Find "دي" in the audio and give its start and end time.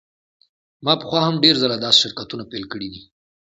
2.93-3.01